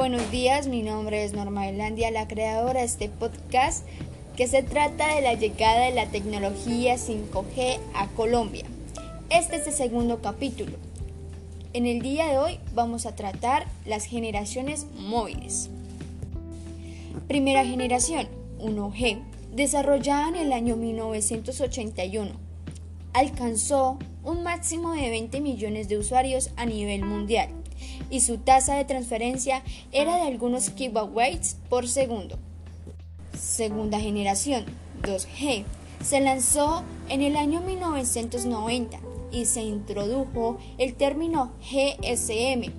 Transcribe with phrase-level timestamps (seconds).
[0.00, 3.84] Buenos días, mi nombre es Norma Elandia, la creadora de este podcast
[4.34, 8.64] que se trata de la llegada de la tecnología 5G a Colombia.
[9.28, 10.72] Este es el segundo capítulo.
[11.74, 15.68] En el día de hoy vamos a tratar las generaciones móviles.
[17.28, 18.26] Primera generación,
[18.58, 19.20] 1G,
[19.54, 22.30] desarrollada en el año 1981.
[23.12, 27.59] Alcanzó un máximo de 20 millones de usuarios a nivel mundial
[28.10, 32.38] y su tasa de transferencia era de algunos kilobytes por segundo.
[33.38, 34.64] Segunda generación,
[35.02, 35.64] 2G,
[36.02, 38.98] se lanzó en el año 1990
[39.30, 42.72] y se introdujo el término GSM,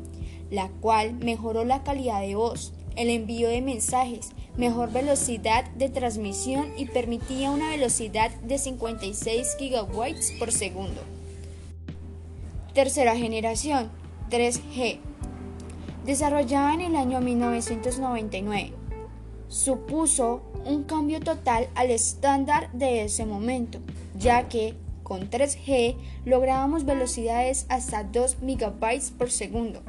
[0.50, 6.74] la cual mejoró la calidad de voz, el envío de mensajes, mejor velocidad de transmisión
[6.78, 11.02] y permitía una velocidad de 56 GB por segundo.
[12.74, 13.90] Tercera generación,
[14.30, 15.00] 3G,
[16.06, 18.74] desarrollada en el año 1999.
[19.48, 23.80] Supuso un cambio total al estándar de ese momento,
[24.18, 29.82] ya que con 3G lográbamos velocidades hasta 2 MB por segundo,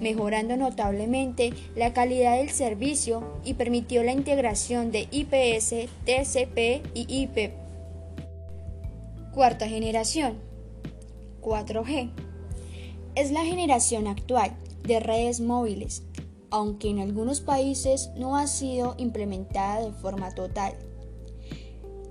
[0.00, 7.52] mejorando notablemente la calidad del servicio y permitió la integración de IPS, TCP y IP.
[9.32, 10.38] Cuarta generación,
[11.40, 12.10] 4G.
[13.14, 14.56] Es la generación actual
[14.86, 16.02] de redes móviles,
[16.50, 20.74] aunque en algunos países no ha sido implementada de forma total.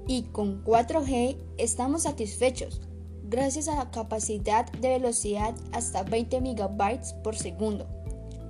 [0.07, 2.81] Y con 4G estamos satisfechos,
[3.29, 7.87] gracias a la capacidad de velocidad hasta 20 MB por segundo,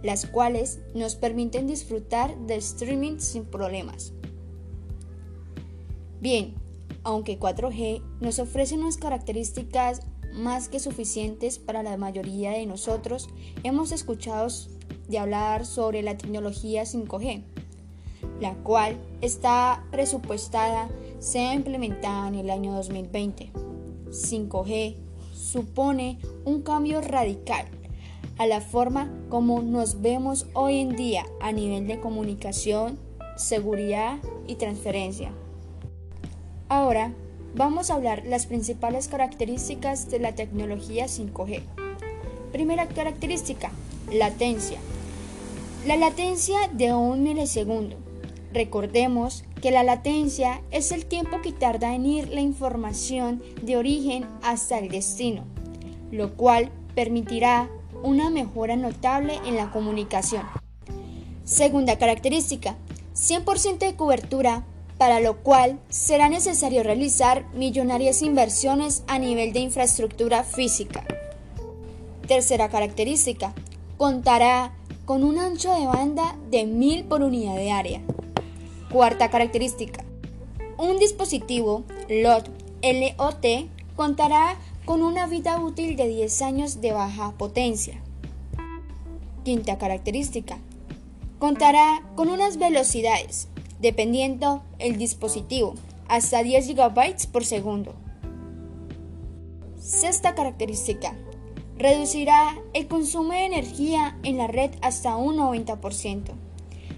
[0.01, 4.13] las cuales nos permiten disfrutar de streaming sin problemas.
[6.21, 6.55] Bien,
[7.03, 10.01] aunque 4G nos ofrece unas características
[10.33, 13.29] más que suficientes para la mayoría de nosotros,
[13.63, 14.47] hemos escuchado
[15.07, 17.43] de hablar sobre la tecnología 5G,
[18.39, 20.89] la cual está presupuestada
[21.19, 23.51] sea implementada en el año 2020.
[24.09, 24.95] 5G
[25.33, 27.65] supone un cambio radical
[28.37, 32.99] a la forma como nos vemos hoy en día a nivel de comunicación,
[33.37, 35.31] seguridad y transferencia.
[36.69, 37.13] Ahora
[37.55, 41.61] Vamos a hablar las principales características de la tecnología 5G.
[42.51, 43.69] Primera característica,
[44.11, 44.79] latencia.
[45.85, 47.97] La latencia de un milisegundo.
[48.53, 54.25] Recordemos que la latencia es el tiempo que tarda en ir la información de origen
[54.41, 55.43] hasta el destino,
[56.09, 57.69] lo cual permitirá
[58.01, 60.41] una mejora notable en la comunicación.
[61.43, 62.77] Segunda característica,
[63.13, 64.65] 100% de cobertura
[65.03, 71.03] para lo cual será necesario realizar millonarias inversiones a nivel de infraestructura física.
[72.25, 73.53] Tercera característica,
[73.97, 74.71] contará
[75.03, 78.01] con un ancho de banda de 1000 por unidad de área.
[78.93, 80.05] Cuarta característica,
[80.77, 82.47] un dispositivo LOT
[82.81, 83.45] LOT
[83.97, 87.99] contará con una vida útil de 10 años de baja potencia.
[89.43, 90.59] Quinta característica,
[91.39, 93.49] contará con unas velocidades
[93.83, 95.75] dependiendo el dispositivo,
[96.07, 97.93] hasta 10 GB por segundo.
[99.77, 101.13] Sexta característica.
[101.77, 106.31] Reducirá el consumo de energía en la red hasta un 90%.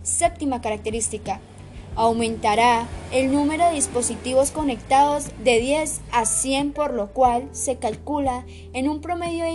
[0.03, 1.41] Séptima característica.
[1.95, 8.45] Aumentará el número de dispositivos conectados de 10 a 100, por lo cual se calcula
[8.73, 9.45] en un promedio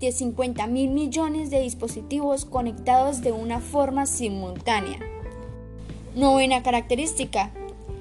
[0.00, 4.98] de 50 mil millones de dispositivos conectados de una forma simultánea.
[6.14, 7.50] Novena característica.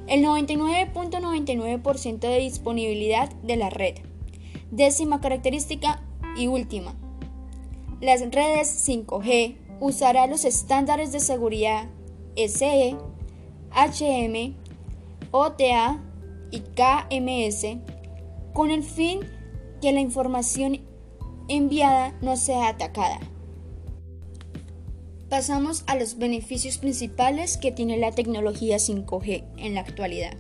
[0.08, 3.96] El 99.99% de disponibilidad de la red.
[4.70, 6.04] Décima característica
[6.36, 6.94] y última.
[8.02, 11.88] Las redes 5G usarán los estándares de seguridad
[12.36, 12.98] SE,
[13.72, 14.56] HM,
[15.32, 16.04] OTA
[16.52, 17.78] y KMS
[18.54, 19.22] con el fin
[19.82, 20.82] que la información
[21.47, 23.20] enviada no sea atacada.
[25.32, 30.34] Pasamos a los beneficios principales que tiene la tecnología 5G en la actualidad.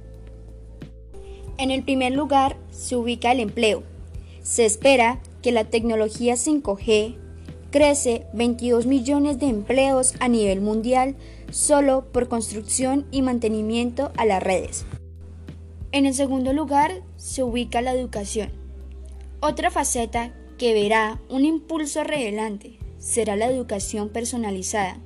[1.57, 3.83] En el primer lugar se ubica el empleo.
[4.43, 7.15] Se espera que la tecnología 5G
[7.71, 11.15] crece 22 millones de empleos a nivel mundial
[11.51, 14.85] solo por construcción y mantenimiento a las redes.
[15.93, 18.51] En el segundo lugar se ubica la educación,
[19.39, 24.97] otra faceta que verá un impulso revelante será la educación personalizada,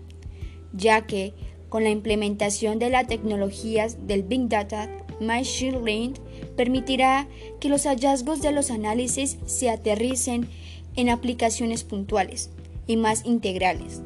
[0.74, 1.34] ya que
[1.70, 4.90] con la implementación de las tecnologías del Big Data,
[5.20, 6.14] Machine Learning
[6.56, 7.28] permitirá
[7.60, 10.48] que los hallazgos de los análisis se aterricen
[10.96, 12.52] en aplicaciones puntuales
[12.86, 14.02] y más integrales,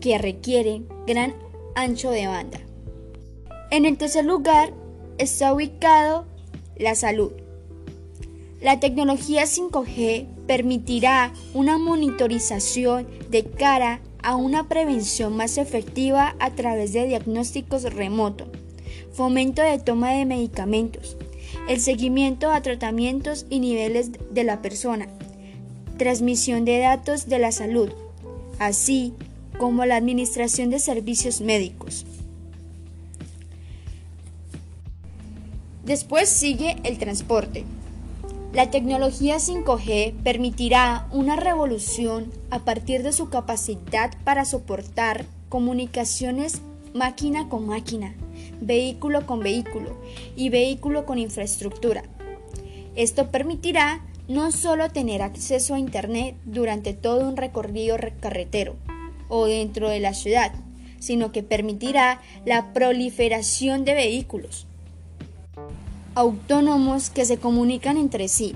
[0.00, 1.34] que requieren gran
[1.74, 2.60] ancho de banda.
[3.70, 4.72] En el tercer lugar
[5.18, 6.26] está ubicado
[6.76, 7.32] la salud.
[8.60, 16.92] La tecnología 5G permitirá una monitorización de cara a una prevención más efectiva a través
[16.92, 18.48] de diagnósticos remotos,
[19.12, 21.16] fomento de toma de medicamentos,
[21.68, 25.06] el seguimiento a tratamientos y niveles de la persona,
[25.98, 27.92] transmisión de datos de la salud,
[28.58, 29.14] así
[29.56, 32.06] como la administración de servicios médicos.
[35.84, 37.64] Después sigue el transporte.
[38.52, 46.60] La tecnología 5G permitirá una revolución a partir de su capacidad para soportar comunicaciones
[46.92, 48.16] máquina con máquina,
[48.60, 49.96] vehículo con vehículo
[50.34, 52.02] y vehículo con infraestructura.
[52.96, 58.74] Esto permitirá no solo tener acceso a Internet durante todo un recorrido carretero
[59.28, 60.52] o dentro de la ciudad,
[60.98, 64.66] sino que permitirá la proliferación de vehículos
[66.14, 68.54] autónomos que se comunican entre sí.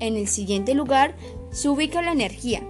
[0.00, 1.14] En el siguiente lugar
[1.50, 2.62] se ubica la energía,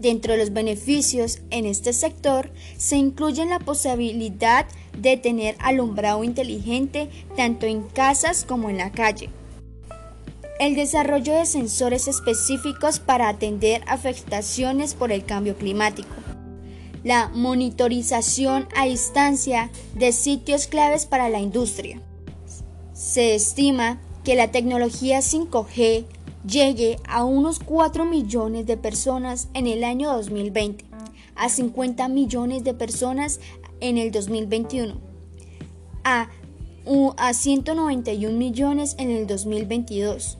[0.00, 4.64] Dentro de los beneficios en este sector se incluye la posibilidad
[4.96, 9.28] de tener alumbrado inteligente tanto en casas como en la calle.
[10.58, 16.14] El desarrollo de sensores específicos para atender afectaciones por el cambio climático.
[17.04, 22.00] La monitorización a distancia de sitios claves para la industria.
[23.00, 26.04] Se estima que la tecnología 5G
[26.46, 30.84] llegue a unos 4 millones de personas en el año 2020,
[31.34, 33.40] a 50 millones de personas
[33.80, 35.00] en el 2021,
[36.04, 36.28] a,
[37.16, 40.36] a 191 millones en el 2022,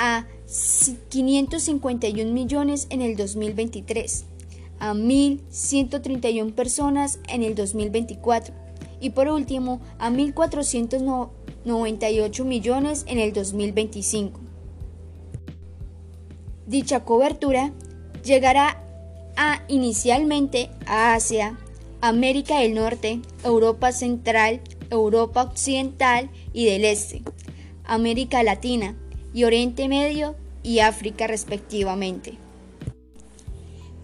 [0.00, 0.26] a
[1.08, 4.24] 551 millones en el 2023,
[4.80, 8.64] a 1.131 personas en el 2024
[9.00, 10.10] y por último a
[11.64, 14.40] 1.498 millones en el 2025.
[16.66, 17.72] Dicha cobertura
[18.24, 18.80] llegará
[19.36, 21.58] a inicialmente a Asia,
[22.00, 27.22] América del Norte, Europa Central, Europa Occidental y del Este,
[27.84, 28.94] América Latina
[29.32, 32.38] y Oriente Medio y África respectivamente.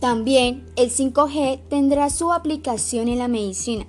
[0.00, 3.86] También el 5G tendrá su aplicación en la medicina,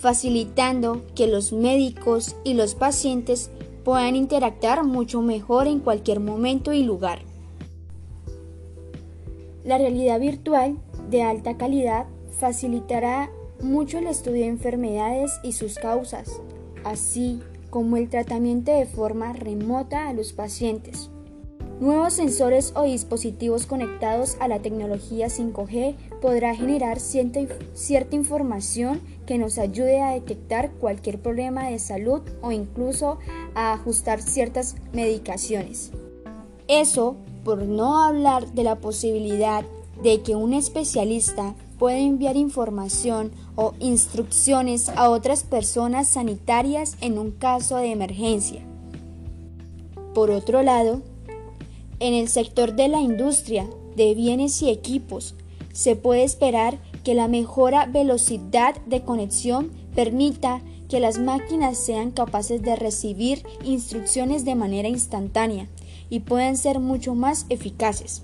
[0.00, 3.50] facilitando que los médicos y los pacientes
[3.84, 7.20] puedan interactuar mucho mejor en cualquier momento y lugar.
[9.62, 10.78] La realidad virtual
[11.10, 12.06] de alta calidad
[12.38, 13.30] facilitará
[13.62, 16.40] mucho el estudio de enfermedades y sus causas,
[16.82, 21.10] así como el tratamiento de forma remota a los pacientes.
[21.80, 27.40] Nuevos sensores o dispositivos conectados a la tecnología 5G podrá generar cierta,
[28.14, 33.18] información que nos ayude a detectar cualquier problema de salud o incluso
[33.54, 35.90] a ajustar ciertas medicaciones.
[36.68, 39.64] Eso por no hablar de la posibilidad
[40.02, 47.30] de que un especialista pueda enviar información o instrucciones a otras personas sanitarias en un
[47.30, 48.60] caso de emergencia.
[50.12, 51.00] Por otro lado,
[52.00, 55.34] en el sector de la industria de bienes y equipos,
[55.72, 62.62] se puede esperar que la mejora velocidad de conexión permita que las máquinas sean capaces
[62.62, 65.68] de recibir instrucciones de manera instantánea
[66.10, 68.22] y pueden ser mucho más eficaces.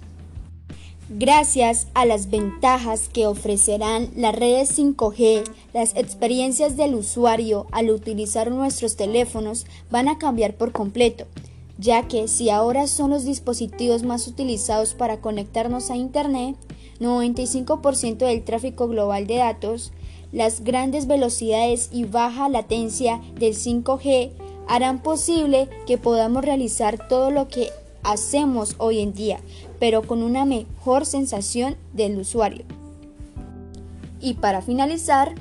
[1.08, 8.50] Gracias a las ventajas que ofrecerán las redes 5G, las experiencias del usuario al utilizar
[8.50, 11.26] nuestros teléfonos van a cambiar por completo,
[11.78, 16.56] ya que si ahora son los dispositivos más utilizados para conectarnos a Internet,
[17.00, 19.92] 95% del tráfico global de datos,
[20.32, 24.32] las grandes velocidades y baja latencia del 5G
[24.68, 27.70] harán posible que podamos realizar todo lo que
[28.02, 29.40] hacemos hoy en día,
[29.78, 32.64] pero con una mejor sensación del usuario.
[34.20, 35.34] Y para finalizar,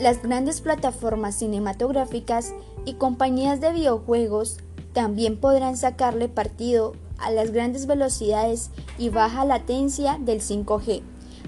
[0.00, 2.52] las grandes plataformas cinematográficas
[2.84, 4.58] y compañías de videojuegos
[4.94, 11.02] también podrán sacarle partido a las grandes velocidades y baja latencia del 5G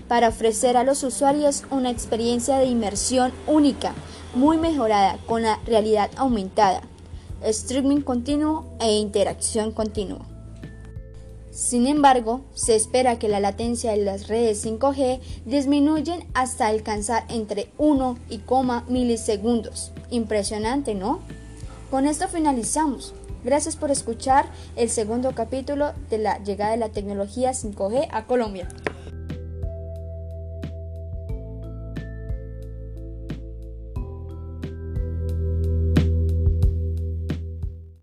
[0.08, 3.94] para ofrecer a los usuarios una experiencia de inmersión única,
[4.34, 6.82] muy mejorada con la realidad aumentada
[7.42, 10.26] streaming continuo e interacción continua.
[11.50, 17.70] Sin embargo, se espera que la latencia de las redes 5G disminuyen hasta alcanzar entre
[17.78, 18.40] 1 y
[18.88, 19.92] milisegundos.
[20.10, 21.20] Impresionante, ¿no?
[21.90, 23.14] Con esto finalizamos.
[23.46, 28.66] Gracias por escuchar el segundo capítulo de la llegada de la tecnología 5G a Colombia.